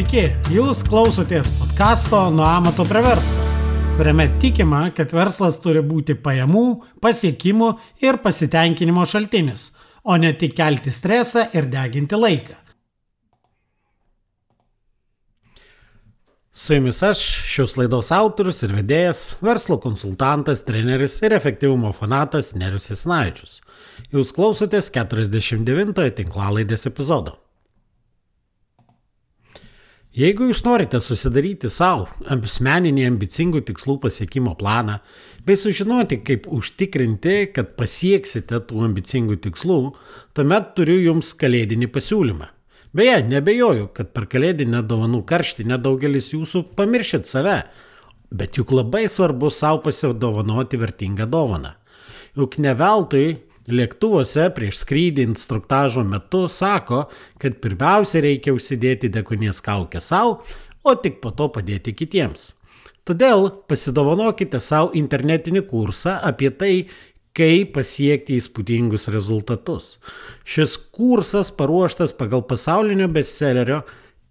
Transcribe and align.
Sveiki, 0.00 0.30
jūs 0.48 0.78
klausotės 0.88 1.50
podkasto 1.58 2.18
Nuo 2.32 2.46
amato 2.48 2.86
prie 2.88 3.02
verslo, 3.04 3.42
kuriame 3.98 4.24
tikima, 4.40 4.78
kad 4.96 5.10
verslas 5.12 5.58
turi 5.60 5.82
būti 5.84 6.14
pajamų, 6.16 6.62
pasiekimų 7.04 7.68
ir 8.00 8.16
pasitenkinimo 8.22 9.04
šaltinis, 9.04 9.66
o 10.00 10.16
ne 10.16 10.30
tik 10.40 10.54
kelti 10.56 10.88
stresą 10.96 11.42
ir 11.52 11.68
deginti 11.68 12.16
laiką. 12.16 12.56
Su 16.48 16.78
jumis 16.78 17.02
aš, 17.04 17.26
šios 17.52 17.76
laidos 17.76 18.08
autorius 18.16 18.64
ir 18.64 18.72
vedėjas, 18.78 19.22
verslo 19.44 19.76
konsultantas, 19.84 20.64
treneris 20.64 21.18
ir 21.20 21.36
efektyvumo 21.36 21.92
fanatas 21.92 22.54
Nerius 22.56 22.88
Isnaičius. 22.96 23.60
Jūs 24.16 24.32
klausotės 24.32 24.88
49 24.96 26.08
tinklalaidės 26.22 26.88
epizodo. 26.88 27.36
Jeigu 30.10 30.48
jūs 30.48 30.64
norite 30.66 30.98
susidaryti 30.98 31.68
savo 31.70 32.08
asmeninį 32.34 33.04
ambicingų 33.12 33.60
tikslų 33.68 33.94
pasiekimo 34.02 34.56
planą, 34.58 34.96
bei 35.46 35.54
sužinoti, 35.54 36.18
kaip 36.26 36.48
užtikrinti, 36.50 37.52
kad 37.54 37.76
pasieksite 37.78 38.58
tų 38.66 38.88
ambicingų 38.88 39.36
tikslų, 39.44 39.76
tuomet 40.34 40.72
turiu 40.74 40.96
jums 40.98 41.30
kalėdinį 41.38 41.86
pasiūlymą. 41.94 42.48
Beje, 42.90 43.20
nebejoju, 43.30 43.92
kad 43.94 44.10
per 44.10 44.26
kalėdinę 44.32 44.82
dovanų 44.90 45.22
karštį 45.30 45.68
nedaugelis 45.70 46.32
jūsų 46.32 46.64
pamiršit 46.74 47.30
save, 47.30 47.60
bet 48.34 48.58
juk 48.58 48.74
labai 48.74 49.04
svarbu 49.06 49.52
savo 49.54 49.84
pasidovanoti 49.86 50.80
vertingą 50.80 51.30
dovaną. 51.30 51.76
Juk 52.34 52.58
ne 52.58 52.74
veltui 52.74 53.28
Lėktuvuose 53.74 54.48
prieš 54.56 54.82
skrydį 54.84 55.26
instruktažo 55.30 56.04
metu 56.06 56.46
sako, 56.52 57.04
kad 57.40 57.58
pirmiausia 57.62 58.22
reikia 58.24 58.54
užsidėti 58.56 59.10
dekonės 59.12 59.62
kaukę 59.64 60.02
savo, 60.04 60.40
o 60.82 60.94
tik 60.96 61.20
po 61.22 61.32
to 61.36 61.50
padėti 61.54 61.94
kitiems. 61.96 62.50
Todėl 63.08 63.48
pasidovanokite 63.70 64.60
savo 64.62 64.92
internetinį 64.98 65.64
kursą 65.70 66.18
apie 66.26 66.50
tai, 66.54 66.74
kaip 67.36 67.72
pasiekti 67.76 68.36
įspūdingus 68.40 69.08
rezultatus. 69.14 69.96
Šis 70.44 70.76
kursas 70.94 71.52
paruoštas 71.54 72.12
pagal 72.18 72.42
pasaulinio 72.46 73.08
bestsellerio 73.12 73.82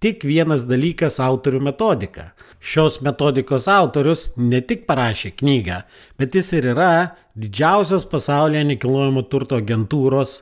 tik 0.03 0.23
vienas 0.23 0.65
dalykas 0.67 1.19
autorių 1.19 1.59
metodika. 1.69 2.31
Šios 2.59 2.99
metodikos 3.03 3.67
autorius 3.71 4.29
ne 4.37 4.61
tik 4.63 4.85
parašė 4.87 5.33
knygą, 5.39 5.81
bet 6.19 6.35
jis 6.35 6.53
ir 6.55 6.71
yra 6.73 6.91
didžiausios 7.39 8.07
pasaulyje 8.11 8.65
nekilnojamo 8.73 9.25
turto 9.31 9.59
agentūros 9.59 10.39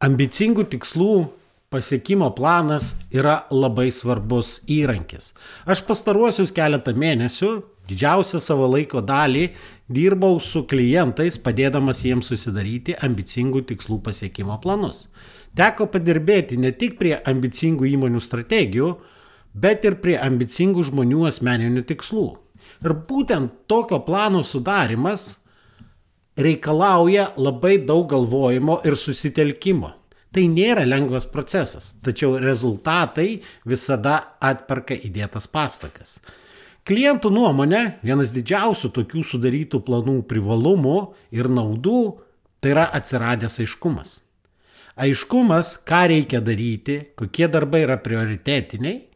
Ambicingų 0.00 0.64
tikslų 0.72 1.12
pasiekimo 1.70 2.30
planas 2.34 2.94
yra 3.14 3.44
labai 3.52 3.90
svarbus 3.94 4.60
įrankis. 4.70 5.34
Aš 5.70 5.84
pastaruosius 5.86 6.54
keletą 6.56 6.94
mėnesių 6.98 7.50
didžiausią 7.90 8.40
savo 8.42 8.66
laiko 8.70 9.02
dalį 9.02 9.50
dirbau 9.90 10.38
su 10.42 10.64
klientais, 10.70 11.38
padėdamas 11.38 12.02
jiems 12.06 12.30
susidaryti 12.32 12.96
ambicingų 13.06 13.64
tikslų 13.70 14.00
pasiekimo 14.06 14.58
planus. 14.62 15.06
Teko 15.58 15.86
padirbėti 15.90 16.58
ne 16.58 16.70
tik 16.72 16.98
prie 16.98 17.16
ambicingų 17.18 17.88
įmonių 17.94 18.22
strategijų, 18.22 18.90
bet 19.54 19.84
ir 19.84 19.98
prie 20.02 20.16
ambicingų 20.20 20.84
žmonių 20.90 21.26
asmeninių 21.30 21.84
tikslų. 21.88 22.26
Ir 22.84 22.94
būtent 23.08 23.66
tokio 23.68 24.00
plano 24.06 24.42
sudarimas 24.46 25.40
reikalauja 26.40 27.32
labai 27.36 27.78
daug 27.84 28.08
galvojimo 28.10 28.80
ir 28.86 28.96
susitelkimo. 28.96 29.94
Tai 30.30 30.44
nėra 30.46 30.84
lengvas 30.86 31.26
procesas, 31.26 31.96
tačiau 32.06 32.36
rezultatai 32.38 33.40
visada 33.66 34.36
atperka 34.38 34.94
įdėtas 34.94 35.48
pastakas. 35.50 36.20
Klientų 36.86 37.32
nuomonė, 37.34 37.98
vienas 38.06 38.30
didžiausių 38.32 38.92
tokių 38.94 39.24
sudarytų 39.26 39.82
planų 39.84 40.20
privalumų 40.30 41.00
ir 41.34 41.50
naudų 41.50 42.00
tai 42.62 42.76
yra 42.76 42.86
atsiradęs 42.94 43.58
aiškumas. 43.64 44.20
Aiškumas, 45.00 45.74
ką 45.86 46.06
reikia 46.14 46.40
daryti, 46.44 47.00
kokie 47.18 47.48
darbai 47.50 47.82
yra 47.88 47.98
prioritetiniai 48.00 49.09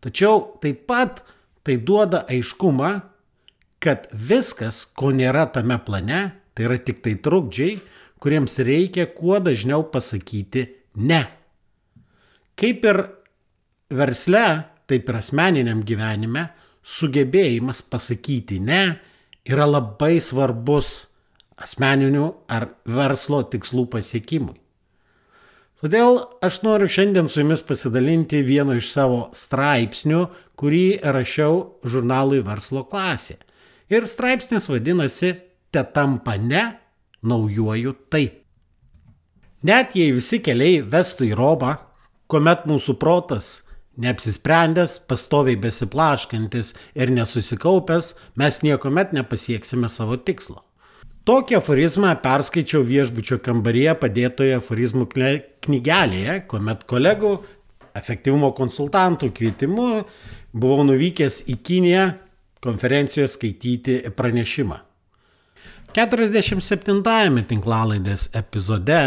Tačiau 0.00 0.58
taip 0.62 0.86
pat 0.88 1.22
tai 1.64 1.76
duoda 1.76 2.24
aiškumą, 2.30 2.92
kad 3.80 4.08
viskas, 4.12 4.84
ko 4.96 5.12
nėra 5.12 5.46
tame 5.52 5.76
plane, 5.84 6.22
tai 6.54 6.66
yra 6.68 6.78
tik 6.80 7.00
tai 7.04 7.16
trukdžiai, 7.20 7.78
kuriems 8.20 8.58
reikia 8.64 9.06
kuo 9.16 9.38
dažniau 9.40 9.86
pasakyti 9.92 10.66
ne. 11.00 11.20
Kaip 12.60 12.84
ir 12.84 13.00
versle, 13.96 14.46
taip 14.88 15.08
ir 15.08 15.20
asmeniniam 15.20 15.80
gyvenime, 15.86 16.50
sugebėjimas 16.84 17.80
pasakyti 17.88 18.60
ne 18.60 18.82
yra 19.48 19.68
labai 19.68 20.18
svarbus 20.20 21.06
asmeninių 21.60 22.26
ar 22.52 22.68
verslo 22.88 23.42
tikslų 23.52 23.86
pasiekimui. 23.96 24.59
Todėl 25.80 26.18
aš 26.44 26.60
noriu 26.60 26.90
šiandien 26.92 27.28
su 27.28 27.40
jumis 27.40 27.62
pasidalinti 27.64 28.42
vienu 28.44 28.76
iš 28.76 28.90
savo 28.92 29.20
straipsnių, 29.32 30.26
kurį 30.60 31.00
rašiau 31.16 31.80
žurnalui 31.88 32.42
Verslo 32.44 32.84
klasė. 32.88 33.38
Ir 33.88 34.04
straipsnis 34.06 34.68
vadinasi 34.68 35.32
Te 35.70 35.84
tampa 35.94 36.34
ne, 36.36 36.64
naujuoju 37.22 37.94
taip. 38.10 38.40
Net 39.62 39.94
jei 39.94 40.10
visi 40.10 40.40
keliai 40.42 40.80
vestų 40.82 41.28
į 41.28 41.36
Romą, 41.38 41.76
kuomet 42.30 42.64
mūsų 42.66 42.96
protas 42.98 43.50
neapsisprendęs, 44.00 44.96
pastoviai 45.06 45.58
besiplaškantis 45.60 46.72
ir 46.98 47.12
nesusikaupęs, 47.14 48.14
mes 48.40 48.60
niekuomet 48.66 49.14
nepasieksime 49.14 49.90
savo 49.92 50.16
tikslo. 50.16 50.64
Tokį 51.28 51.58
aforizmą 51.58 52.14
perskaičiau 52.22 52.80
viešbučio 52.86 53.36
kambaryje 53.44 53.92
padėtoje 54.00 54.54
aforizmų 54.56 55.06
knygelėje, 55.66 56.36
kuomet 56.48 56.86
kolegų 56.88 57.34
efektyvumo 57.98 58.54
konsultantų 58.56 59.28
kvietimu 59.36 59.88
buvau 60.56 60.86
nuvykęs 60.88 61.42
į 61.52 61.56
Kiniją 61.66 62.06
konferencijoje 62.64 63.28
skaityti 63.34 63.96
pranešimą. 64.16 64.78
47-ame 65.96 67.42
tinklalaidės 67.50 68.28
epizode 68.38 69.00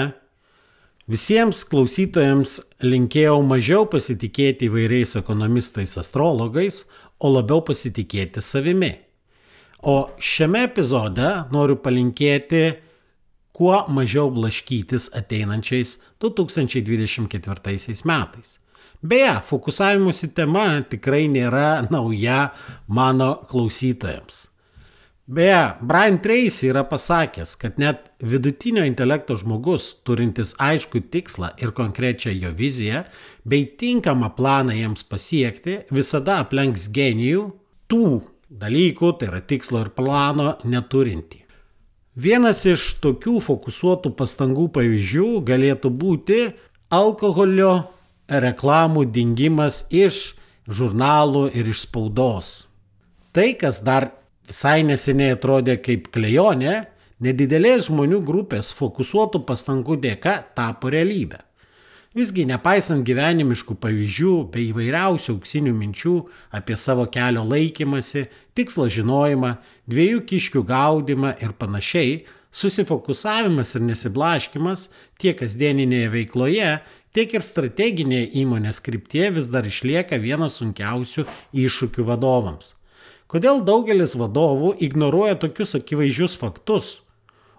visiems 1.09 1.63
klausytojams 1.69 2.57
linkėjau 2.83 3.39
mažiau 3.47 3.87
pasitikėti 3.89 4.67
įvairiais 4.67 5.15
ekonomistais, 5.19 5.95
astrologais, 5.97 6.83
o 7.23 7.31
labiau 7.31 7.63
pasitikėti 7.63 8.43
savimi. 8.43 8.91
O 9.83 10.07
šiame 10.15 10.61
epizode 10.63 11.27
noriu 11.51 11.75
palinkėti 11.83 12.61
kuo 13.51 13.81
mažiau 13.91 14.29
blaškytis 14.31 15.09
ateinančiais 15.19 15.97
2024 16.23 18.07
metais. 18.07 18.59
Beje, 19.03 19.33
fokusavimusi 19.43 20.31
tema 20.31 20.79
tikrai 20.87 21.27
nėra 21.27 21.83
nauja 21.91 22.53
mano 22.87 23.33
klausytojams. 23.51 24.45
Beje, 25.27 25.59
Brian 25.83 26.21
Tracy 26.23 26.71
yra 26.71 26.85
pasakęs, 26.87 27.57
kad 27.59 27.75
net 27.79 28.07
vidutinio 28.23 28.87
intelekto 28.87 29.35
žmogus, 29.35 29.97
turintis 30.07 30.55
aišku 30.63 31.03
tikslą 31.11 31.51
ir 31.59 31.75
konkrečią 31.75 32.31
jo 32.39 32.55
viziją, 32.55 33.03
bei 33.43 33.67
tinkamą 33.67 34.31
planą 34.39 34.79
jiems 34.79 35.03
pasiekti, 35.11 35.81
visada 35.91 36.39
aplenks 36.43 36.87
genijų 36.95 37.49
tų 37.91 38.21
dalykų, 38.59 39.15
tai 39.19 39.29
yra 39.31 39.41
tikslo 39.41 39.81
ir 39.83 39.89
plano 39.95 40.53
neturinti. 40.69 41.41
Vienas 42.13 42.61
iš 42.69 42.99
tokių 43.01 43.39
fokusuotų 43.41 44.13
pastangų 44.17 44.67
pavyzdžių 44.75 45.29
galėtų 45.47 45.89
būti 45.89 46.39
alkoholio 46.93 47.73
reklamų 48.29 49.07
dingimas 49.09 49.83
iš 49.89 50.35
žurnalų 50.69 51.47
ir 51.57 51.71
iš 51.73 51.87
spaudos. 51.87 52.51
Tai, 53.33 53.47
kas 53.57 53.81
dar 53.81 54.11
visai 54.45 54.83
neseniai 54.85 55.33
atrodė 55.33 55.79
kaip 55.81 56.11
klejonė, 56.13 56.83
nedidelės 57.23 57.87
žmonių 57.89 58.21
grupės 58.27 58.69
fokusuotų 58.77 59.41
pastangų 59.47 59.97
dėka 60.03 60.37
tapo 60.53 60.93
realybė. 60.93 61.41
Visgi, 62.13 62.43
nepaisant 62.45 63.01
gyvenimiškų 63.07 63.73
pavyzdžių 63.81 64.33
bei 64.53 64.67
įvairiausių 64.69 65.33
auksinių 65.33 65.71
minčių 65.73 66.11
apie 66.53 66.75
savo 66.77 67.07
kelio 67.09 67.41
laikymasi, 67.41 68.27
tikslo 68.53 68.85
žinojimą, 68.85 69.55
dviejų 69.89 70.19
kiškių 70.29 70.61
gaudimą 70.69 71.31
ir 71.41 71.55
panašiai, 71.57 72.19
susifokusavimas 72.53 73.73
ir 73.73 73.85
nesiblaškimas 73.87 74.85
tiek 75.17 75.39
kasdieninėje 75.41 76.11
veikloje, 76.13 76.69
tiek 77.17 77.33
ir 77.33 77.45
strateginėje 77.49 78.29
įmonės 78.43 78.83
kryptie 78.85 79.31
vis 79.33 79.49
dar 79.49 79.65
išlieka 79.65 80.21
vienas 80.21 80.61
sunkiausių 80.61 81.25
iššūkių 81.65 82.05
vadovams. 82.13 82.75
Kodėl 83.25 83.65
daugelis 83.65 84.13
vadovų 84.21 84.75
ignoruoja 84.85 85.39
tokius 85.41 85.73
akivaizdžius 85.81 86.37
faktus, 86.37 86.99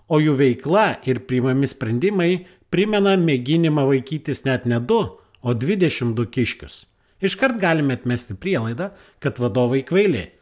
o 0.07 0.23
jų 0.23 0.37
veikla 0.39 1.00
ir 1.11 1.25
priimami 1.27 1.67
sprendimai 1.67 2.45
primena 2.75 3.15
mėginimą 3.21 3.87
vaikytis 3.87 4.43
net 4.49 4.67
ne 4.67 4.81
2, 4.82 5.00
o 5.44 5.55
22 5.55 6.26
kiškius. 6.35 6.81
Iškart 7.25 7.61
galime 7.62 7.94
atmesti 7.94 8.35
prielaidą, 8.35 8.91
kad 9.23 9.38
vadovai 9.38 9.85
kvailiai. 9.87 10.32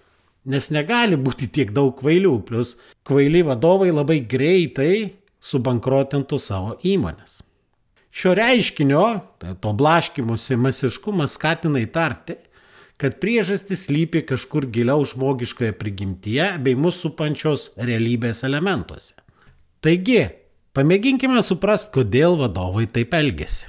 Nes 0.49 0.71
negali 0.75 1.19
būti 1.21 1.51
tiek 1.53 1.71
daug 1.77 1.93
kvailių, 2.01 2.33
plus 2.49 2.75
kvaili 3.07 3.45
vadovai 3.47 3.93
labai 3.93 4.23
greitai 4.27 4.95
subankrotintų 5.43 6.39
savo 6.41 6.79
įmonės. 6.83 7.43
Šio 8.13 8.35
reiškinio, 8.37 9.05
tai 9.41 9.55
to 9.63 9.71
blaškimusi 9.77 10.59
masiškumas 10.61 11.37
skatina 11.39 11.85
įtarti, 11.85 12.37
kad 13.01 13.17
priežastis 13.23 13.87
lypi 13.91 14.25
kažkur 14.27 14.67
giliau 14.73 15.05
žmogiškoje 15.09 15.73
prigimtyje 15.79 16.53
bei 16.65 16.77
mūsų 16.79 17.09
supančios 17.09 17.71
realybės 17.79 18.43
elementuose. 18.49 19.17
Taigi, 19.83 20.21
Pamėginkime 20.73 21.43
suprasti, 21.45 21.91
kodėl 21.93 22.39
vadovai 22.41 22.87
taip 22.89 23.13
elgesi. 23.13 23.67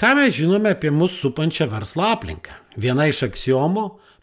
Ką 0.00 0.14
mes 0.16 0.30
žinome 0.32 0.70
apie 0.72 0.88
mūsų 0.88 1.26
supančią 1.26 1.66
verslo 1.68 2.06
aplinką? 2.08 2.54
Viena 2.80 3.04
iš 3.10 3.18
aksiomų, 3.26 3.82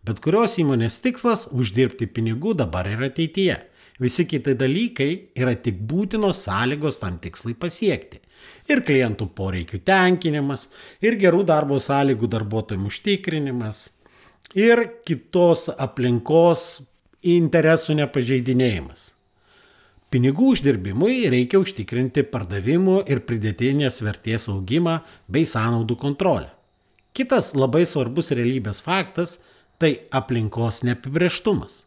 bet 0.10 0.18
kurios 0.26 0.56
įmonės 0.58 0.98
tikslas- 1.04 1.44
uždirbti 1.60 2.08
pinigų 2.10 2.56
dabar 2.58 2.90
ir 2.90 3.04
ateityje. 3.06 3.60
Visi 4.00 4.26
kiti 4.26 4.56
dalykai 4.56 5.30
yra 5.38 5.54
tik 5.54 5.78
būtinos 5.86 6.42
sąlygos 6.48 7.00
tam 7.00 7.20
tikslai 7.20 7.54
pasiekti. 7.54 8.18
Ir 8.70 8.82
klientų 8.82 9.30
poreikių 9.30 9.84
tenkinimas, 9.86 10.68
ir 11.02 11.14
gerų 11.14 11.46
darbo 11.46 11.78
sąlygų 11.78 12.28
darbuotojų 12.28 12.90
užtikrinimas, 12.90 13.90
ir 14.56 15.04
kitos 15.06 15.70
aplinkos 15.78 16.82
interesų 17.22 18.02
nepažeidinėjimas. 18.02 19.19
Pinigų 20.10 20.48
uždirbimui 20.56 21.28
reikia 21.30 21.60
užtikrinti 21.62 22.24
pardavimų 22.34 23.04
ir 23.14 23.20
pridėtinės 23.30 24.02
vertės 24.02 24.48
augimą 24.50 24.96
bei 25.30 25.46
sąnaudų 25.46 26.00
kontrolę. 26.02 26.50
Kitas 27.14 27.52
labai 27.54 27.84
svarbus 27.86 28.32
realybės 28.34 28.82
faktas- 28.82 29.38
tai 29.80 30.00
aplinkos 30.10 30.82
neapibrieštumas. 30.82 31.86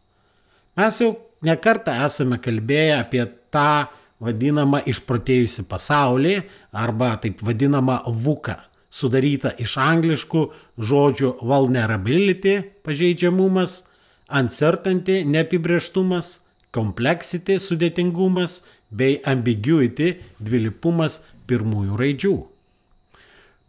Mes 0.77 0.99
jau 1.01 1.17
nekartą 1.43 1.91
esame 2.05 2.39
kalbėję 2.39 2.95
apie 2.99 3.25
tą 3.51 3.87
vadinamą 4.21 4.79
išprotėjusi 4.87 5.67
pasaulį 5.67 6.43
arba 6.71 7.17
taip 7.17 7.41
vadinamą 7.43 7.99
VUKA, 8.07 8.55
sudarytą 8.89 9.51
iš 9.59 9.75
angliškų 9.77 10.45
žodžių 10.79 11.33
vulnerability- 11.41 12.63
pažeidžiamumas, 12.85 13.83
uncertainty- 14.29 15.25
neapibrieštumas, 15.33 16.39
complexity 16.73 17.59
sudėtingumas 17.61 18.61
bei 18.89 19.19
ambiguity 19.29 20.17
dvilipumas 20.39 21.21
pirmųjų 21.49 21.99
raidžių. 21.99 22.35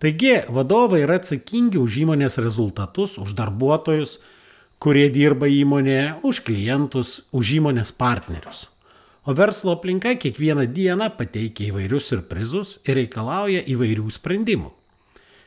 Taigi 0.04 0.34
vadovai 0.52 1.04
yra 1.04 1.16
atsakingi 1.20 1.78
už 1.80 2.00
įmonės 2.04 2.36
rezultatus, 2.42 3.16
už 3.20 3.32
darbuotojus, 3.38 4.18
kurie 4.82 5.06
dirba 5.08 5.48
įmonėje, 5.48 6.08
už 6.28 6.42
klientus, 6.44 7.22
už 7.32 7.54
įmonės 7.60 7.94
partnerius. 7.96 8.66
O 9.24 9.32
verslo 9.32 9.72
aplinka 9.72 10.12
kiekvieną 10.20 10.66
dieną 10.68 11.08
pateikia 11.16 11.70
įvairius 11.70 12.10
surprizus 12.12 12.74
ir 12.84 12.98
reikalauja 13.00 13.62
įvairių 13.72 14.10
sprendimų. 14.12 14.68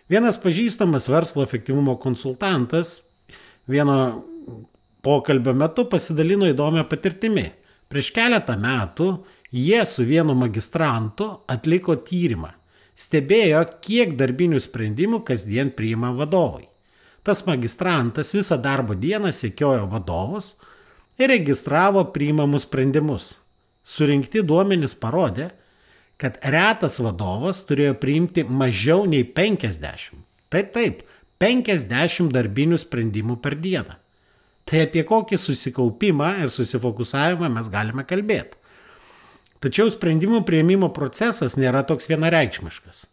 Vienas 0.10 0.40
pažįstamas 0.42 1.06
verslo 1.12 1.44
efektyvumo 1.46 1.98
konsultantas 2.02 3.04
vieno 3.70 4.24
pokalbio 5.08 5.54
metu 5.56 5.86
pasidalino 5.88 6.48
įdomią 6.52 6.84
patirtimį. 6.92 7.46
Prieš 7.88 8.12
keletą 8.16 8.58
metų 8.60 9.12
jie 9.56 9.80
su 9.88 10.04
vienu 10.04 10.36
magistrantu 10.36 11.30
atliko 11.48 11.96
tyrimą. 12.10 12.50
Stebėjo, 12.98 13.62
kiek 13.86 14.16
darbinių 14.20 14.60
sprendimų 14.60 15.22
kasdien 15.24 15.70
priima 15.78 16.10
vadovai. 16.18 16.66
Tas 17.24 17.46
magistrantas 17.48 18.34
visą 18.36 18.58
darbo 18.60 18.98
dieną 18.98 19.32
sekiojo 19.36 19.86
vadovus 19.92 20.56
ir 21.20 21.32
registravo 21.32 22.04
priimamus 22.16 22.66
sprendimus. 22.68 23.36
Surinkti 23.88 24.44
duomenys 24.44 24.98
parodė, 25.00 25.52
kad 26.20 26.42
retas 26.44 26.98
vadovas 27.00 27.62
turėjo 27.70 27.94
priimti 28.02 28.44
mažiau 28.50 29.06
nei 29.08 29.24
50. 29.24 30.20
Taip, 30.52 30.74
taip, 30.76 31.06
50 31.40 32.34
darbinių 32.34 32.82
sprendimų 32.82 33.40
per 33.44 33.56
dieną. 33.62 33.96
Tai 34.68 34.82
apie 34.84 35.04
kokį 35.08 35.38
susikaupimą 35.40 36.34
ir 36.44 36.50
susifokusavimą 36.52 37.48
mes 37.54 37.70
galime 37.72 38.04
kalbėti. 38.08 38.58
Tačiau 39.64 39.90
sprendimų 39.90 40.42
prieimimo 40.46 40.90
procesas 40.94 41.56
nėra 41.58 41.86
toks 41.88 42.10
vienareikšmiškas. 42.12 43.06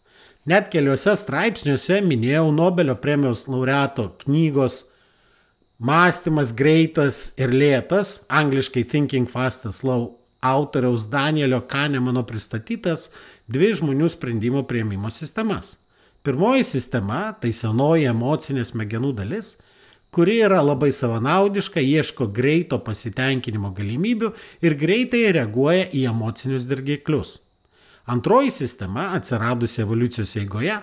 Net 0.51 0.67
keliuose 0.73 1.15
straipsniuose 1.17 2.01
minėjau 2.05 2.51
Nobelio 2.53 2.97
premijos 3.01 3.47
laureato 3.49 4.11
knygos 4.25 4.83
Mąstymas 5.85 6.53
greitas 6.55 7.33
ir 7.41 7.51
lėtas, 7.55 8.21
angliškai 8.29 8.85
Thinking 8.91 9.27
Fast 9.31 9.65
and 9.67 9.75
Slow, 9.75 10.05
autoriaus 10.45 11.07
Danielio 11.11 11.63
Kanemano 11.71 12.23
pristatytas 12.29 13.09
dvi 13.51 13.73
žmonių 13.79 14.11
sprendimo 14.13 14.63
prieimimo 14.69 15.11
sistemas. 15.11 15.79
Pirmoji 16.25 16.65
sistema- 16.65 17.33
tai 17.41 17.53
senoji 17.53 18.11
emocinė 18.11 18.67
smegenų 18.67 19.15
dalis– 19.23 19.55
kuri 20.15 20.39
yra 20.47 20.61
labai 20.63 20.93
savanaudiška, 20.95 21.83
ieško 21.83 22.29
greito 22.31 22.79
pasitenkinimo 22.87 23.73
galimybių 23.75 24.31
ir 24.63 24.77
greitai 24.79 25.25
reaguoja 25.35 25.89
į 25.91 26.05
emocinius 26.13 26.69
dirgiklius. 26.71 27.41
Antroji 28.07 28.53
sistema, 28.55 29.09
atsiradusi 29.17 29.83
evoliucijos 29.83 30.37
eigoje, 30.39 30.77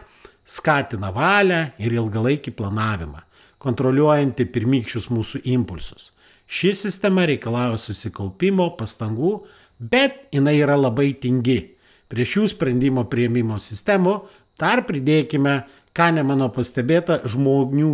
skatina 0.43 1.13
valią 1.15 1.61
ir 1.79 1.95
ilgalaikį 1.95 2.51
planavimą, 2.57 3.23
kontroliuojanti 3.61 4.49
pirmykščius 4.51 5.07
mūsų 5.13 5.45
impulsus. 5.53 6.11
Ši 6.51 6.73
sistema 6.75 7.23
reikalauja 7.29 7.79
susikaupimo, 7.79 8.73
pastangų, 8.75 9.37
bet 9.79 10.25
jinai 10.35 10.57
yra 10.59 10.75
labai 10.75 11.13
tingi. 11.13 11.77
Prie 12.11 12.27
šių 12.27 12.49
sprendimo 12.51 13.05
prieimimo 13.07 13.61
sistemų 13.63 14.17
dar 14.59 14.83
pridėkime, 14.83 15.61
ką 15.95 16.11
ne 16.17 16.25
mano 16.27 16.49
pastebėta, 16.51 17.21
žmonių 17.31 17.93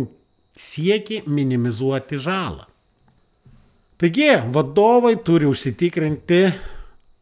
sieki 0.58 1.22
minimizuoti 1.26 2.18
žalą. 2.18 2.66
Taigi, 3.98 4.30
vadovai 4.54 5.16
turi 5.26 5.46
užsitikrinti 5.50 6.42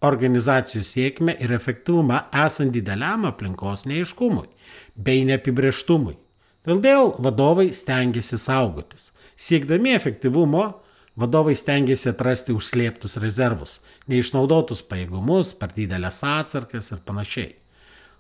organizacijų 0.05 0.85
sėkmę 0.85 1.35
ir 1.41 1.53
efektyvumą 1.57 2.27
esant 2.45 2.75
dideliam 2.75 3.25
aplinkos 3.29 3.87
neiškumui 3.89 4.49
bei 4.97 5.25
neapibrieštumui. 5.29 6.17
Todėl 6.67 7.15
vadovai 7.23 7.71
stengiasi 7.73 8.39
saugotis. 8.43 9.13
Siekdami 9.37 9.93
efektyvumo, 9.95 10.65
vadovai 11.17 11.55
stengiasi 11.57 12.11
atrasti 12.11 12.57
užslėptus 12.57 13.17
rezervus, 13.23 13.79
neišnaudotus 14.11 14.83
pajėgumus, 14.91 15.55
per 15.57 15.73
didelės 15.77 16.23
atsarkas 16.27 16.91
ir 16.93 17.01
panašiai. 17.07 17.55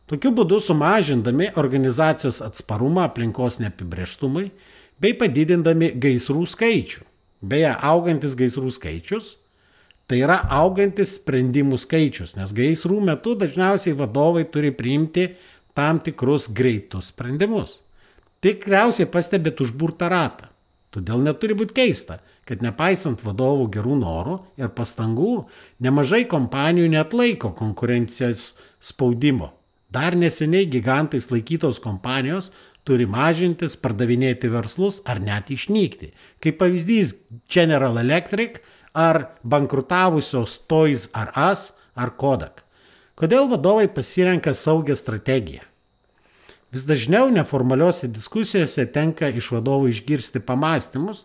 Tokiu 0.06 0.30
būdu 0.30 0.60
sumažindami 0.62 1.50
organizacijos 1.58 2.38
atsparumą 2.44 3.08
aplinkos 3.08 3.58
neapibrieštumui, 3.58 4.52
bei 5.00 5.16
padidindami 5.16 5.92
gaisrų 6.00 6.46
skaičių. 6.48 7.02
Beje, 7.46 7.72
augantis 7.84 8.34
gaisrų 8.38 8.70
skaičius 8.72 9.34
Tai 10.06 10.20
yra 10.22 10.36
augantis 10.54 11.16
sprendimų 11.18 11.80
skaičius, 11.82 12.36
nes 12.38 12.52
gaisrų 12.54 13.00
metu 13.08 13.34
dažniausiai 13.38 13.96
vadovai 13.98 14.44
turi 14.46 14.70
priimti 14.70 15.32
tam 15.74 15.98
tikrus 15.98 16.46
greitus 16.54 17.10
sprendimus. 17.10 17.80
Tikriausiai 18.44 19.08
pastebėt 19.10 19.64
užburtą 19.64 20.10
ratą. 20.12 20.52
Todėl 20.94 21.24
neturi 21.26 21.56
būti 21.58 21.74
keista, 21.74 22.20
kad 22.46 22.62
nepaisant 22.62 23.24
vadovų 23.26 23.66
gerų 23.74 23.96
norų 23.98 24.36
ir 24.62 24.70
pastangų, 24.78 25.48
nemažai 25.82 26.22
kompanijų 26.30 26.92
net 26.94 27.16
laiko 27.16 27.50
konkurencijos 27.58 28.52
spaudimo. 28.78 29.50
Dar 29.90 30.14
neseniai 30.14 30.70
gigantais 30.70 31.32
laikytos 31.34 31.82
kompanijos 31.82 32.52
turi 32.86 33.06
mažintis, 33.10 33.76
pardavinėti 33.76 34.50
verslus 34.52 35.00
ar 35.04 35.20
net 35.22 35.50
išnykti. 35.50 36.12
Kaip 36.42 36.60
pavyzdys 36.62 37.14
General 37.50 37.98
Electric 38.00 38.60
ar 38.96 39.32
bankrutavusios 39.42 40.60
Toys 40.70 41.08
ar 41.12 41.32
As 41.34 41.72
ar 41.96 42.14
Kodak. 42.16 42.62
Kodėl 43.16 43.48
vadovai 43.48 43.88
pasirenka 43.88 44.52
saugią 44.54 44.96
strategiją? 44.96 45.64
Vis 46.72 46.84
dažniau 46.84 47.30
neformaliuose 47.32 48.10
diskusijose 48.12 48.84
tenka 48.92 49.30
iš 49.32 49.48
vadovų 49.54 49.92
išgirsti 49.94 50.42
pamastymus, 50.44 51.24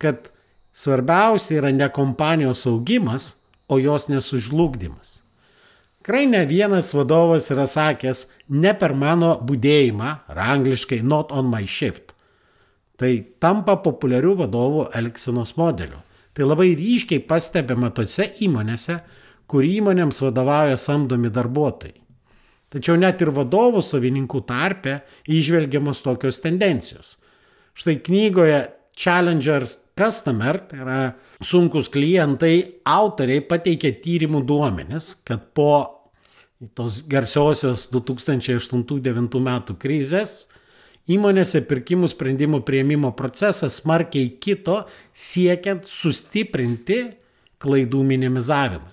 kad 0.00 0.32
svarbiausia 0.74 1.60
yra 1.60 1.70
ne 1.74 1.86
kompanijos 1.92 2.64
augimas, 2.66 3.36
o 3.70 3.78
jos 3.78 4.08
nesužlugdymas. 4.10 5.20
Tikrai 6.00 6.24
ne 6.26 6.46
vienas 6.48 6.94
vadovas 6.96 7.50
yra 7.52 7.66
sakęs, 7.68 8.22
ne 8.56 8.70
per 8.72 8.94
mano 8.96 9.34
būdėjimą, 9.44 10.12
ar 10.32 10.38
angliškai 10.56 11.02
not 11.04 11.28
on 11.28 11.50
my 11.52 11.66
shift. 11.68 12.14
Tai 12.96 13.10
tampa 13.36 13.74
populiarių 13.84 14.32
vadovų 14.38 14.86
elgsenos 14.96 15.58
modeliu. 15.60 16.00
Tai 16.32 16.46
labai 16.48 16.70
ryškiai 16.78 17.20
pastebima 17.28 17.90
tose 17.92 18.30
įmonėse, 18.40 18.96
kur 19.44 19.66
įmonėms 19.66 20.22
vadovauja 20.24 20.78
samdomi 20.80 21.28
darbuotojai. 21.36 21.98
Tačiau 22.72 22.96
net 22.96 23.20
ir 23.20 23.34
vadovų 23.36 23.82
savininkų 23.84 24.40
tarpe 24.48 25.02
išvelgiamos 25.28 26.00
tokios 26.00 26.40
tendencijos. 26.40 27.18
Štai 27.76 27.98
knygoje 28.00 28.62
Challengers 28.96 29.76
Customer, 30.00 30.56
tai 30.64 30.80
yra 30.80 31.00
sunkus 31.44 31.90
klientai, 31.92 32.80
autoriai 32.88 33.42
pateikė 33.44 33.92
tyrimų 34.00 34.40
duomenis, 34.48 35.12
kad 35.28 35.50
po 35.56 35.72
tos 36.76 37.02
garsiosios 37.08 37.86
2008-2009 37.92 39.42
metų 39.44 39.76
krizės 39.80 40.44
įmonėse 41.10 41.62
pirkimų 41.68 42.10
sprendimų 42.12 42.62
prieimimo 42.66 43.12
procesas 43.16 43.80
smarkiai 43.80 44.30
kito 44.42 44.82
siekiant 45.12 45.88
sustiprinti 45.88 47.02
klaidų 47.60 48.02
minimizavimą. 48.06 48.88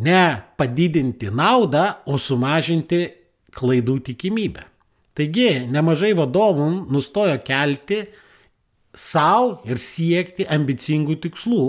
Ne 0.00 0.24
padidinti 0.56 1.28
naudą, 1.34 1.84
o 2.06 2.16
sumažinti 2.18 3.02
klaidų 3.52 3.98
tikimybę. 4.06 4.64
Taigi 5.18 5.66
nemažai 5.68 6.14
vadovų 6.16 6.68
nustojo 6.88 7.36
kelti 7.44 8.04
savo 8.94 9.60
ir 9.68 9.78
siekti 9.78 10.46
ambicingų 10.50 11.16
tikslų, 11.24 11.64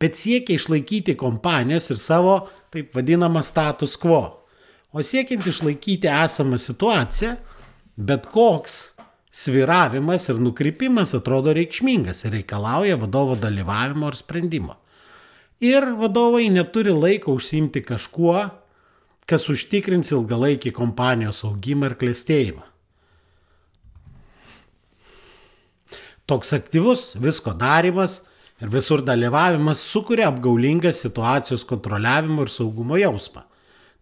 bet 0.00 0.18
siekia 0.18 0.58
išlaikyti 0.58 1.16
kompanijas 1.18 1.90
ir 1.90 2.00
savo 2.02 2.38
taip 2.74 2.94
vadinamą 2.94 3.42
status 3.42 3.96
quo. 4.00 4.22
O 4.94 5.02
siekiant 5.02 5.46
išlaikyti 5.46 6.10
esamą 6.10 6.58
situaciją, 6.60 7.36
bet 7.96 8.28
koks 8.30 8.94
sviravimas 9.34 10.28
ir 10.30 10.38
nukrypimas 10.38 11.14
atrodo 11.18 11.54
reikšmingas 11.56 12.24
ir 12.24 12.36
reikalauja 12.38 12.98
vadovo 13.00 13.34
dalyvavimo 13.34 14.10
ir 14.10 14.18
sprendimo. 14.18 14.76
Ir 15.64 15.86
vadovai 15.98 16.46
neturi 16.50 16.92
laiko 16.94 17.34
užsimti 17.34 17.82
kažkuo, 17.82 18.36
kas 19.26 19.48
užtikrins 19.50 20.12
ilgalaikį 20.12 20.74
kompanijos 20.76 21.42
augimą 21.48 21.90
ir 21.90 21.98
klėstėjimą. 21.98 22.62
Toks 26.26 26.54
aktyvus 26.56 27.12
visko 27.20 27.52
darimas 27.52 28.22
ir 28.62 28.70
visur 28.72 29.02
dalyvavimas 29.04 29.82
sukuria 29.84 30.30
apgaulingą 30.30 30.92
situacijos 30.92 31.66
kontroliavimo 31.68 32.46
ir 32.46 32.52
saugumo 32.52 32.96
jausmą. 32.96 33.44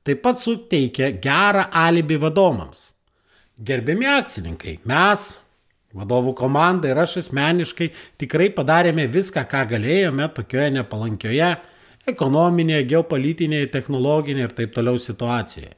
Taip 0.07 0.23
pat 0.23 0.39
suteikia 0.39 1.13
gerą 1.23 1.67
alibi 1.71 2.19
vadovams. 2.23 2.93
Gerbiami 3.63 4.09
akcininkai, 4.11 4.79
mes, 4.87 5.29
vadovų 5.95 6.33
komanda 6.39 6.91
ir 6.91 6.99
aš 7.03 7.19
asmeniškai 7.21 7.91
tikrai 8.19 8.49
padarėme 8.55 9.07
viską, 9.11 9.45
ką 9.47 9.67
galėjome 9.75 10.27
tokioje 10.35 10.73
nepalankioje 10.79 11.53
ekonominėje, 12.11 12.89
geopolitinėje, 12.95 13.71
technologinėje 13.75 14.49
ir 14.49 14.59
taip 14.59 14.75
toliau 14.75 14.99
situacijoje. 14.99 15.75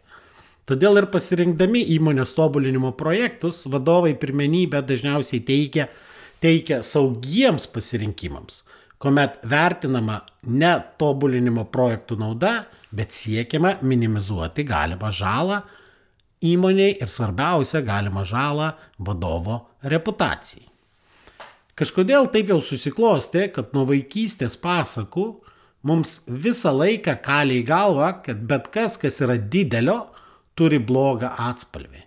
Todėl 0.65 0.97
ir 1.03 1.11
pasirinkdami 1.13 1.83
įmonės 1.99 2.33
tobulinimo 2.37 2.95
projektus, 2.97 3.67
vadovai 3.69 4.15
pirmenybę 4.17 4.81
dažniausiai 4.89 5.43
teikia 5.45 5.91
teikia 6.45 6.83
saugiems 6.85 7.67
pasirinkimams, 7.73 8.63
kuomet 9.01 9.41
vertinama 9.49 10.21
ne 10.53 10.75
tobulinimo 11.01 11.65
projektų 11.73 12.19
nauda, 12.21 12.59
bet 12.95 13.17
siekiama 13.17 13.79
minimizuoti 13.83 14.67
galimą 14.69 15.11
žalą 15.13 15.63
įmoniai 16.45 16.99
ir 17.01 17.11
svarbiausia 17.11 17.83
galimą 17.85 18.25
žalą 18.29 18.71
vadovo 19.07 19.61
reputacijai. 19.83 20.69
Kažkodėl 21.75 22.29
taip 22.31 22.53
jau 22.53 22.61
susiklosti, 22.63 23.49
kad 23.55 23.73
nuo 23.75 23.83
vaikystės 23.89 24.55
pasakų 24.63 25.25
mums 25.89 26.21
visą 26.29 26.71
laiką 26.75 27.17
kalė 27.25 27.59
į 27.63 27.67
galvą, 27.67 28.11
kad 28.25 28.45
bet 28.51 28.69
kas, 28.75 28.95
kas 29.01 29.19
yra 29.25 29.37
didelio, 29.39 30.05
turi 30.55 30.79
blogą 30.79 31.33
atspalvį. 31.49 32.05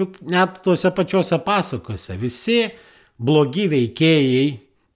Juk 0.00 0.16
net 0.32 0.62
tuose 0.64 0.88
pačiuose 0.96 1.36
pasakose 1.44 2.16
visi 2.16 2.62
blogi 3.18 3.68
veikėjai 3.72 4.46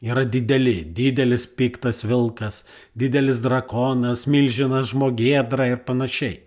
yra 0.06 0.24
dideli. 0.24 0.82
Didelis 0.84 1.46
piktas 1.46 2.04
vilkas, 2.04 2.64
didelis 2.94 3.42
drakonas, 3.44 4.26
milžinas 4.30 4.92
žmogėdra 4.92 5.70
ir 5.72 5.82
panašiai. 5.88 6.42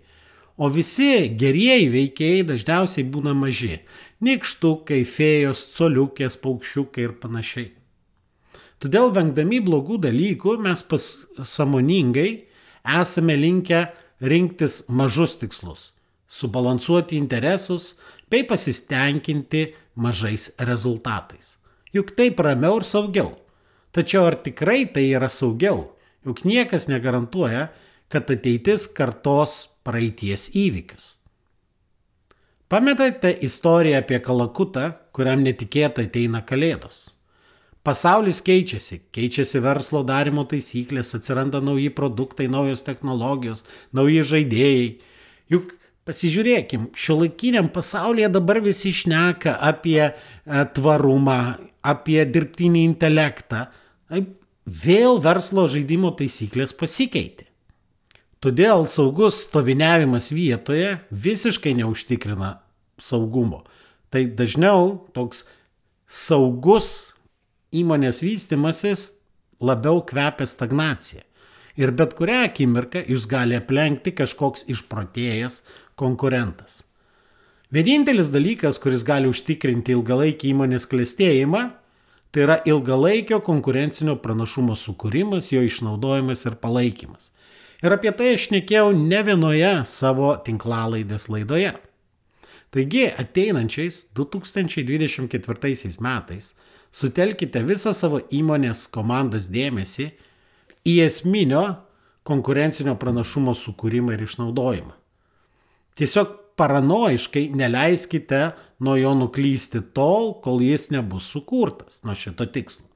O 0.60 0.68
visi 0.68 1.30
gerieji 1.40 1.88
veikėjai 1.88 2.46
dažniausiai 2.50 3.06
būna 3.08 3.32
maži. 3.32 3.78
Nikštukai, 4.20 5.04
fėjos, 5.08 5.62
coliukės, 5.76 6.36
paukščiukai 6.42 7.06
ir 7.06 7.14
panašiai. 7.22 7.70
Todėl 8.80 9.10
vengdami 9.12 9.60
blogų 9.64 9.98
dalykų 10.04 10.56
mes 10.64 10.82
pasamoningai 10.88 12.28
esame 13.00 13.36
linkę 13.36 13.86
rinktis 14.20 14.82
mažus 14.88 15.36
tikslus, 15.40 15.90
subalansuoti 16.28 17.16
interesus 17.20 17.94
bei 18.32 18.44
pasistenkinti 18.48 19.66
mažais 19.96 20.50
rezultatais. 20.60 21.59
Juk 21.96 22.14
taip 22.18 22.40
ramiau 22.40 22.80
ir 22.80 22.86
saugiau. 22.86 23.32
Tačiau 23.90 24.28
ar 24.30 24.38
tikrai 24.38 24.84
tai 24.86 25.08
yra 25.10 25.30
saugiau? 25.32 25.88
Juk 26.26 26.44
niekas 26.46 26.86
negarantuoja, 26.90 27.70
kad 28.10 28.30
ateitis 28.30 28.86
kartos 28.90 29.64
praeities 29.86 30.50
įvykius. 30.54 31.16
Pametate 32.70 33.32
istoriją 33.42 33.98
apie 33.98 34.20
kalakutą, 34.22 34.92
kuriam 35.10 35.42
netikėtai 35.42 36.06
ateina 36.06 36.44
kalėdos. 36.46 37.08
Pasaulis 37.82 38.42
keičiasi, 38.46 39.00
keičiasi 39.10 39.62
verslo 39.64 40.04
darimo 40.06 40.44
taisyklės, 40.46 41.14
atsiranda 41.16 41.62
nauji 41.64 41.88
produktai, 41.96 42.46
naujos 42.52 42.84
technologijos, 42.86 43.64
nauji 43.96 44.20
žaidėjai. 44.30 44.90
Juk 45.50 45.72
pasižiūrėkim, 46.06 46.90
šio 46.94 47.16
laikiniam 47.22 47.70
pasaulyje 47.72 48.28
dabar 48.36 48.60
visi 48.62 48.92
šneka 48.94 49.56
apie 49.66 50.02
e, 50.04 50.12
tvarumą, 50.76 51.40
apie 51.82 52.24
dirbtinį 52.28 52.84
intelektą, 52.88 53.66
vėl 54.64 55.20
verslo 55.22 55.66
žaidimo 55.70 56.12
taisyklės 56.16 56.74
pasikeitė. 56.76 57.46
Todėl 58.40 58.86
saugus 58.88 59.42
stoviniavimas 59.44 60.30
vietoje 60.32 60.94
visiškai 61.12 61.74
neužtikrina 61.76 62.54
saugumo. 63.00 63.66
Tai 64.10 64.24
dažniau 64.36 64.94
toks 65.12 65.44
saugus 66.08 67.12
įmonės 67.76 68.22
vystimasis 68.24 69.10
labiau 69.60 70.00
kvepia 70.08 70.48
stagnacija. 70.48 71.22
Ir 71.76 71.92
bet 71.96 72.16
kurią 72.18 72.46
akimirką 72.48 73.04
jūs 73.12 73.28
gali 73.30 73.56
aplenkti 73.56 74.12
kažkoks 74.16 74.66
išprotėjęs 74.72 75.60
konkurentas. 76.00 76.82
Vienintelis 77.70 78.32
dalykas, 78.34 78.80
kuris 78.82 79.04
gali 79.06 79.28
užtikrinti 79.30 79.94
ilgalaikį 79.94 80.48
įmonės 80.50 80.88
klėstėjimą, 80.90 81.60
tai 82.34 82.42
yra 82.42 82.56
ilgalaikio 82.66 83.38
konkurencinio 83.46 84.16
pranašumo 84.22 84.74
sukūrimas, 84.74 85.52
jo 85.54 85.62
išnaudojimas 85.62 86.42
ir 86.50 86.56
palaikymas. 86.58 87.30
Ir 87.80 87.94
apie 87.94 88.10
tai 88.10 88.32
aš 88.34 88.48
nekėjau 88.56 88.90
ne 88.96 89.20
vienoje 89.22 89.70
savo 89.86 90.32
tinklalaidės 90.46 91.28
laidoje. 91.30 91.70
Taigi 92.74 93.06
ateinančiais 93.06 94.02
2024 94.18 95.94
metais 96.02 96.50
sutelkite 96.90 97.62
visą 97.70 97.94
savo 97.94 98.20
įmonės 98.34 98.88
komandos 98.90 99.46
dėmesį 99.50 100.10
į 100.90 100.98
esminio 101.06 101.64
konkurencinio 102.26 102.98
pranašumo 102.98 103.54
sukūrimą 103.54 104.18
ir 104.18 104.26
išnaudojimą. 104.26 104.94
Tiesiog 105.98 106.39
paranoiškai 106.60 107.48
neleiskite 107.56 108.42
nuo 108.84 108.98
jo 109.00 109.14
nuklysti 109.16 109.80
tol, 109.96 110.34
kol 110.44 110.60
jis 110.64 110.90
nebus 110.92 111.30
sukurtas 111.32 112.02
nuo 112.04 112.14
šito 112.14 112.46
tikslo. 112.52 112.86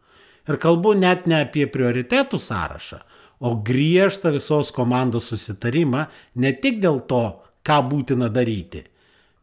Ir 0.44 0.61
kalbu 0.61 0.92
net 1.00 1.25
ne 1.30 1.40
apie 1.47 1.64
prioritetų 1.73 2.37
sąrašą, 2.40 2.99
o 3.40 3.54
griežtą 3.64 4.35
visos 4.35 4.73
komandos 4.76 5.30
susitarimą 5.33 6.04
ne 6.40 6.52
tik 6.61 6.83
dėl 6.85 7.00
to, 7.09 7.25
ką 7.64 7.80
būtina 7.88 8.28
daryti, 8.33 8.85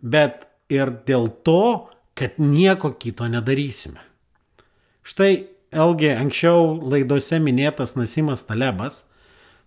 bet 0.02 0.46
ir 0.70 0.94
dėl 1.08 1.28
to, 1.46 1.90
kad 2.14 2.38
nieko 2.38 2.94
kito 3.02 3.26
nedarysime. 3.26 4.02
Štai 5.02 5.48
Elgi 5.72 6.10
anksčiau 6.12 6.76
laidose 6.92 7.38
minėtas 7.40 7.96
Nasimas 7.96 8.44
Talebas 8.44 9.06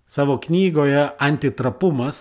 savo 0.04 0.36
knygoje 0.36 1.06
Antitrapumas 1.16 2.18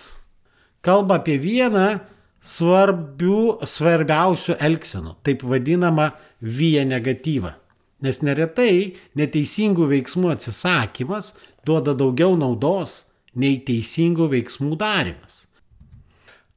kalba 0.80 1.18
apie 1.20 1.36
vieną 1.38 2.00
svarbių, 2.44 3.64
svarbiausių 3.64 4.58
elgsenų, 4.60 5.16
taip 5.24 5.44
vadinamą 5.48 6.10
vyje 6.44 6.84
negatyvą. 6.88 7.54
Nes 8.04 8.20
neretai 8.20 8.94
neteisingų 9.16 9.86
veiksmų 9.94 10.34
atsisakymas 10.34 11.32
duoda 11.64 11.94
daugiau 11.96 12.36
naudos 12.36 13.04
nei 13.34 13.56
teisingų 13.64 14.28
veiksmų 14.34 14.76
darimas. 14.76 15.44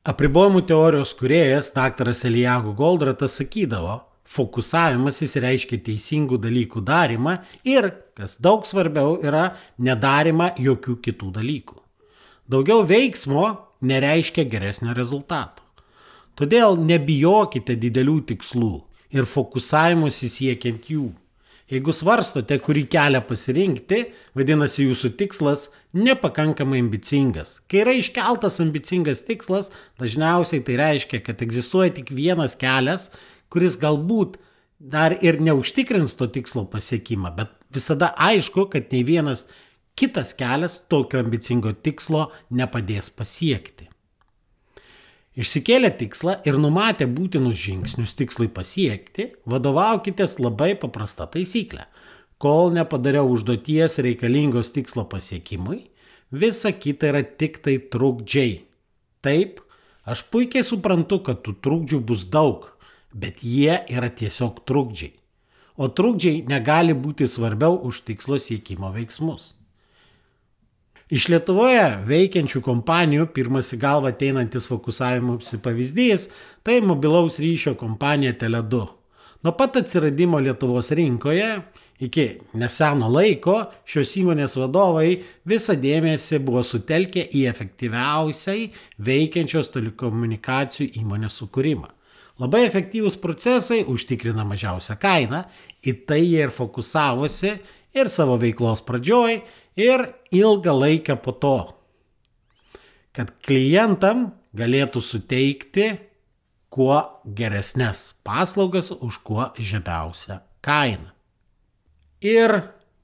Apribojimų 0.07 0.63
teorijos 0.67 1.13
kuriejas 1.19 1.71
dr. 1.75 2.11
Elijahu 2.29 2.73
Goldratas 2.75 3.37
sakydavo, 3.39 4.01
fokusavimas 4.27 5.21
įsireiškia 5.23 5.79
teisingų 5.83 6.39
dalykų 6.43 6.83
darimą 6.83 7.37
ir, 7.67 7.89
kas 8.15 8.37
daug 8.43 8.67
svarbiau, 8.67 9.17
yra 9.23 9.53
nedarima 9.79 10.51
jokių 10.59 10.97
kitų 11.03 11.31
dalykų. 11.39 11.79
Daugiau 12.47 12.83
veiksmo 12.87 13.47
nereiškia 13.87 14.47
geresnio 14.47 14.95
rezultato. 14.95 15.66
Todėl 16.37 16.77
nebijokite 16.77 17.73
didelių 17.81 18.19
tikslų 18.31 18.73
ir 19.15 19.25
fokusavimuose 19.25 20.29
siekiant 20.29 20.85
jų. 20.91 21.07
Jeigu 21.67 21.91
svarstote, 21.91 22.55
kurį 22.63 22.85
kelią 22.93 23.19
pasirinkti, 23.27 24.03
vadinasi 24.37 24.85
jūsų 24.85 25.09
tikslas 25.19 25.65
nepakankamai 25.97 26.79
ambicingas. 26.79 27.57
Kai 27.67 27.81
yra 27.81 27.95
iškeltas 27.97 28.61
ambicingas 28.63 29.25
tikslas, 29.27 29.67
dažniausiai 29.99 30.63
tai 30.63 30.77
reiškia, 30.79 31.19
kad 31.25 31.43
egzistuoja 31.43 31.91
tik 31.97 32.13
vienas 32.15 32.55
kelias, 32.59 33.09
kuris 33.51 33.75
galbūt 33.81 34.37
dar 34.79 35.17
ir 35.19 35.41
neužtikrins 35.43 36.15
to 36.15 36.29
tikslo 36.31 36.63
pasiekimą, 36.71 37.33
bet 37.35 37.51
visada 37.75 38.13
aišku, 38.15 38.69
kad 38.71 38.93
nei 38.95 39.03
vienas 39.03 39.49
kitas 39.99 40.31
kelias 40.37 40.79
tokio 40.87 41.19
ambicingo 41.19 41.73
tikslo 41.73 42.29
nepadės 42.47 43.11
pasiekti. 43.11 43.86
Išsikėlę 45.37 45.91
tikslą 45.99 46.39
ir 46.49 46.55
numatę 46.57 47.05
būtinus 47.05 47.59
žingsnius 47.61 48.15
tikslui 48.17 48.47
pasiekti, 48.49 49.27
vadovaukitės 49.45 50.39
labai 50.41 50.71
paprasta 50.81 51.27
taisyklė. 51.29 51.85
Kol 52.41 52.71
nepadariau 52.73 53.29
užduoties 53.29 53.99
reikalingos 54.01 54.73
tikslo 54.73 55.05
pasiekimui, 55.09 55.83
visa 56.31 56.71
kita 56.73 57.11
yra 57.11 57.21
tik 57.21 57.61
tai 57.61 57.77
trukdžiai. 57.93 58.63
Taip, 59.21 59.61
aš 60.09 60.25
puikiai 60.33 60.65
suprantu, 60.65 61.21
kad 61.29 61.45
tų 61.45 61.53
trukdžių 61.61 62.01
bus 62.01 62.25
daug, 62.33 62.65
bet 63.13 63.45
jie 63.45 63.77
yra 63.93 64.09
tiesiog 64.09 64.63
trukdžiai. 64.65 65.13
O 65.77 65.85
trukdžiai 65.93 66.47
negali 66.49 66.97
būti 66.97 67.29
svarbiau 67.29 67.77
už 67.85 68.01
tikslo 68.09 68.41
siekimo 68.41 68.89
veiksmus. 68.93 69.56
Iš 71.07 71.29
Lietuvoje 71.31 71.83
veikiančių 72.03 72.59
kompanijų 72.65 73.29
pirmas 73.31 73.69
į 73.71 73.77
galvą 73.79 74.09
ateinantis 74.11 74.65
fokusavimosi 74.67 75.61
pavyzdys- 75.63 76.25
tai 76.67 76.81
mobilaus 76.83 77.39
ryšio 77.39 77.77
kompanija 77.79 78.33
Tele2. 78.33 78.87
Nuo 79.43 79.53
pat 79.53 79.77
atsiradimo 79.77 80.39
Lietuvos 80.43 80.91
rinkoje 80.91 81.63
iki 82.01 82.41
neseno 82.53 83.07
laiko 83.07 83.71
šios 83.85 84.17
įmonės 84.19 84.57
vadovai 84.59 85.23
visą 85.47 85.77
dėmesį 85.79 86.39
buvo 86.43 86.59
sutelkę 86.59 87.23
į 87.31 87.47
efektyviausiai 87.53 88.71
veikiančios 88.99 89.71
telekomunikacijų 89.71 90.91
įmonės 90.91 91.39
sukūrimą. 91.39 91.87
Labai 92.37 92.67
efektyvūs 92.67 93.15
procesai 93.17 93.85
užtikrina 93.85 94.43
mažiausią 94.43 94.99
kainą, 94.99 95.45
į 95.87 96.05
tai 96.05 96.19
jie 96.25 96.43
ir 96.43 96.51
fokusavosi 96.51 97.59
ir 97.95 98.09
savo 98.09 98.37
veiklos 98.37 98.83
pradžioj, 98.85 99.41
ir 99.77 100.09
ilgą 100.33 100.73
laiką 100.73 101.15
po 101.21 101.33
to, 101.37 101.57
kad 103.15 103.31
klientam 103.45 104.31
galėtų 104.57 105.01
suteikti 105.01 105.87
kuo 106.73 106.97
geresnės 107.37 108.17
paslaugas 108.25 108.91
už 108.91 109.21
kuo 109.25 109.49
žemiausią 109.57 110.41
kainą. 110.65 111.13
Ir 112.21 112.53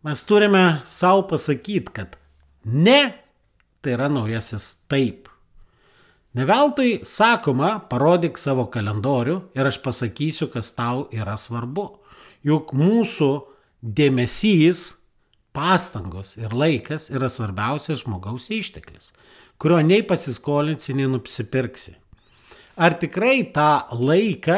mes 0.03 0.23
turime 0.25 0.81
savo 0.89 1.23
pasakyti, 1.29 1.93
kad 1.93 2.17
ne 2.65 3.13
tai 3.83 3.95
yra 3.97 4.09
naujasis 4.09 4.85
taip. 4.89 5.29
Neveltui 6.33 7.03
sakoma, 7.05 7.75
parodyk 7.89 8.39
savo 8.41 8.65
kalendorių 8.73 9.35
ir 9.53 9.69
aš 9.69 9.77
pasakysiu, 9.85 10.47
kas 10.49 10.71
tau 10.73 11.05
yra 11.13 11.35
svarbu. 11.37 11.85
Juk 12.43 12.73
mūsų 12.73 13.29
dėmesys 13.83 15.02
pastangos 15.53 16.35
ir 16.41 16.53
laikas 16.53 17.09
yra 17.13 17.29
svarbiausias 17.29 18.03
žmogaus 18.03 18.49
išteklis, 18.53 19.11
kurio 19.61 19.79
nei 19.85 20.03
pasiskolinsi, 20.05 20.95
nei 20.97 21.09
nusipirksi. 21.11 21.95
Ar 22.75 22.97
tikrai 22.97 23.43
tą 23.53 23.85
laiką 23.93 24.57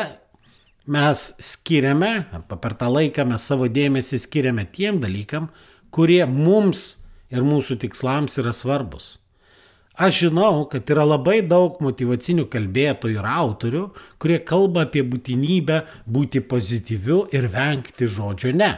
mes 0.87 1.25
skiriame, 1.41 2.13
per 2.47 2.77
tą 2.79 2.89
laiką 2.93 3.25
mes 3.27 3.43
savo 3.43 3.67
dėmesį 3.67 4.21
skiriame 4.23 4.67
tiem 4.71 5.01
dalykam, 5.03 5.49
kurie 5.91 6.23
mums 6.29 6.87
ir 7.33 7.43
mūsų 7.43 7.79
tikslams 7.83 8.39
yra 8.39 8.53
svarbus. 8.55 9.15
Aš 9.95 10.25
žinau, 10.25 10.65
kad 10.67 10.89
yra 10.91 11.05
labai 11.07 11.39
daug 11.47 11.77
motivacinių 11.83 12.49
kalbėtojų 12.51 13.15
ir 13.15 13.27
autorių, 13.31 13.83
kurie 14.19 14.41
kalba 14.43 14.83
apie 14.83 15.05
būtinybę 15.07 15.85
būti 16.11 16.41
pozityviu 16.43 17.21
ir 17.35 17.47
vengti 17.51 18.09
žodžio 18.11 18.51
ne. 18.55 18.73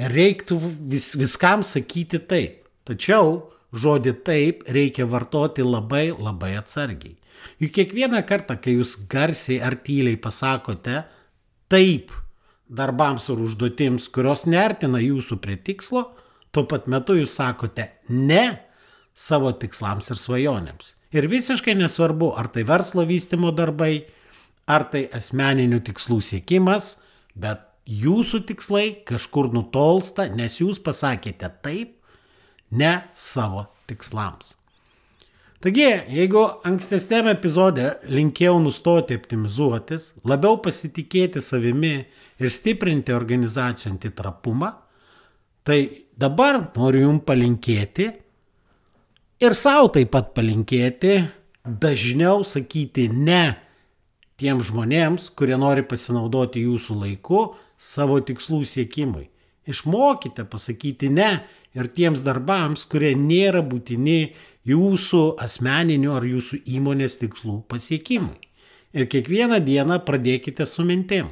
Reiktų 0.00 0.56
vis, 0.88 1.12
viskam 1.18 1.64
sakyti 1.66 2.20
taip. 2.30 2.68
Tačiau 2.88 3.50
žodį 3.76 4.14
taip 4.24 4.62
reikia 4.72 5.06
vartoti 5.06 5.64
labai 5.66 6.10
labai 6.16 6.54
atsargiai. 6.58 7.16
Juk 7.60 7.72
kiekvieną 7.76 8.22
kartą, 8.28 8.56
kai 8.60 8.76
jūs 8.78 8.96
garsiai 9.10 9.60
ar 9.64 9.76
tyliai 9.84 10.16
pasakote 10.20 11.02
taip 11.70 12.12
darbams 12.70 13.28
ar 13.32 13.42
užduotims, 13.42 14.08
kurios 14.14 14.46
nertina 14.46 15.00
jūsų 15.02 15.38
prie 15.42 15.56
tikslo, 15.58 16.04
tuo 16.54 16.64
pat 16.70 16.86
metu 16.90 17.16
jūs 17.18 17.34
sakote 17.36 17.88
ne 18.08 18.44
savo 19.14 19.52
tikslams 19.52 20.10
ir 20.12 20.20
svajonėms. 20.22 20.94
Ir 21.10 21.26
visiškai 21.30 21.74
nesvarbu, 21.74 22.30
ar 22.38 22.48
tai 22.54 22.62
verslo 22.66 23.02
vystimo 23.06 23.50
darbai, 23.54 24.04
ar 24.70 24.86
tai 24.92 25.08
asmeninių 25.10 25.80
tikslų 25.88 26.20
siekimas, 26.22 26.94
bet 27.34 27.66
jūsų 27.90 28.44
tikslai 28.46 28.86
kažkur 29.06 29.50
nutolsta, 29.54 30.28
nes 30.30 30.60
jūs 30.60 30.78
pasakėte 30.82 31.50
taip, 31.64 31.96
ne 32.70 32.94
savo 33.18 33.66
tikslams. 33.90 34.54
Taigi, 35.60 35.88
jeigu 36.08 36.40
ankstesnėme 36.64 37.34
epizode 37.34 37.90
linkėjau 38.08 38.54
nustoti 38.62 39.18
optimizuotis, 39.18 40.14
labiau 40.24 40.56
pasitikėti 40.64 41.42
savimi 41.44 41.98
ir 42.40 42.52
stiprinti 42.54 43.12
organizacijų 43.12 43.90
antitrapumą, 43.92 44.70
tai 45.66 46.06
dabar 46.16 46.62
noriu 46.78 47.02
jums 47.04 47.26
palinkėti 47.28 48.06
ir 49.44 49.56
savo 49.58 49.90
taip 49.92 50.14
pat 50.14 50.32
palinkėti 50.38 51.18
dažniau 51.64 52.46
sakyti 52.48 53.10
ne 53.12 53.44
tiems 54.40 54.70
žmonėms, 54.70 55.28
kurie 55.36 55.58
nori 55.60 55.84
pasinaudoti 55.84 56.64
jūsų 56.64 56.96
laiku 57.02 57.42
savo 57.80 58.20
tikslų 58.20 58.60
siekimui. 58.68 59.30
Išmokite 59.70 60.44
pasakyti 60.50 61.08
ne 61.12 61.30
ir 61.76 61.88
tiems 61.96 62.24
darbams, 62.26 62.84
kurie 62.90 63.14
nėra 63.16 63.62
būtini 63.64 64.34
jūsų 64.68 65.22
asmeninių 65.40 66.14
ar 66.16 66.26
jūsų 66.28 66.62
įmonės 66.76 67.20
tikslų 67.22 67.60
pasiekimui. 67.70 68.38
Ir 68.92 69.06
kiekvieną 69.06 69.60
dieną 69.64 70.00
pradėkite 70.04 70.66
su 70.66 70.84
mintim. 70.84 71.30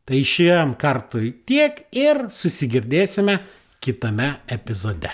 Tai 0.05 0.21
šiam 0.25 0.75
kartui 0.77 1.31
tiek 1.49 1.87
ir 1.97 2.27
susigirdėsime 2.31 3.39
kitame 3.81 4.35
epizode. 4.53 5.13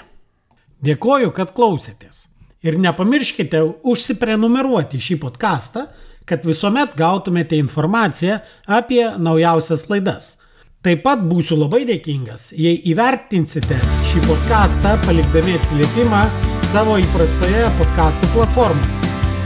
Dėkoju, 0.82 1.30
kad 1.36 1.52
klausėtės. 1.54 2.26
Ir 2.66 2.76
nepamirškite 2.80 3.60
užsiprenumeruoti 3.88 5.00
šį 5.00 5.16
podcastą, 5.22 5.86
kad 6.28 6.44
visuomet 6.46 6.94
gautumėte 6.98 7.58
informaciją 7.58 8.40
apie 8.66 9.02
naujausias 9.18 9.88
laidas. 9.92 10.36
Taip 10.80 11.02
pat 11.04 11.20
būsiu 11.28 11.58
labai 11.60 11.82
dėkingas, 11.88 12.50
jei 12.56 12.78
įvertinsite 12.92 13.80
šį 14.12 14.22
podcastą 14.28 14.94
palikdami 15.04 15.58
atsiliepimą 15.58 16.22
savo 16.72 16.96
įprastoje 17.02 17.68
podcastų 17.82 18.32
platformoje. 18.38 18.99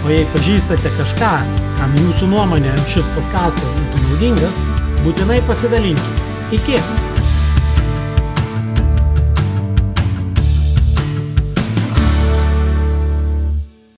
O 0.05 0.11
jei 0.13 0.27
pažįstate 0.35 0.91
kažką, 0.99 1.31
kam 1.79 1.95
jūsų 1.97 2.29
nuomonė 2.35 2.75
šis 2.93 3.09
podcastas 3.17 3.73
būtų 3.79 4.03
naudingas, 4.05 4.61
būtinai 5.07 5.41
pasidalinkite. 5.49 6.31
Iki! 6.61 7.14